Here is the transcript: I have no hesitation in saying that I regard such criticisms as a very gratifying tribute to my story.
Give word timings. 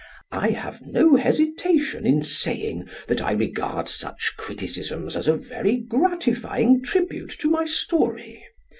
I 0.31 0.49
have 0.49 0.81
no 0.81 1.15
hesitation 1.15 2.07
in 2.07 2.23
saying 2.23 2.89
that 3.07 3.21
I 3.21 3.33
regard 3.33 3.87
such 3.87 4.33
criticisms 4.35 5.15
as 5.15 5.27
a 5.27 5.35
very 5.37 5.77
gratifying 5.77 6.81
tribute 6.81 7.35
to 7.37 7.51
my 7.51 7.65
story. 7.65 8.43